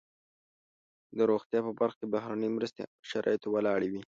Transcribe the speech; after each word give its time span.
د 1.17 1.19
روغتیا 1.31 1.59
په 1.67 1.71
برخه 1.79 1.97
کې 1.99 2.11
بهرنۍ 2.13 2.49
مرستې 2.53 2.81
هم 2.83 2.91
پر 2.95 3.05
شرایطو 3.11 3.47
ولاړې 3.51 3.87
وي. 3.91 4.01